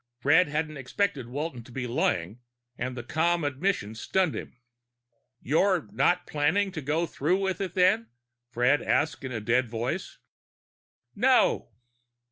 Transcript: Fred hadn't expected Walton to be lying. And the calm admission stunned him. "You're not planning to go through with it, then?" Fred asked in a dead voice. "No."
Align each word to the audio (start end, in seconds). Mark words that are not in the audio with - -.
Fred 0.17 0.47
hadn't 0.47 0.77
expected 0.77 1.27
Walton 1.29 1.63
to 1.63 1.71
be 1.71 1.85
lying. 1.85 2.39
And 2.75 2.97
the 2.97 3.03
calm 3.03 3.43
admission 3.43 3.93
stunned 3.93 4.35
him. 4.35 4.57
"You're 5.39 5.89
not 5.91 6.25
planning 6.25 6.71
to 6.71 6.81
go 6.81 7.05
through 7.05 7.37
with 7.37 7.61
it, 7.61 7.75
then?" 7.75 8.07
Fred 8.49 8.81
asked 8.81 9.23
in 9.23 9.31
a 9.31 9.39
dead 9.39 9.69
voice. 9.69 10.17
"No." 11.13 11.69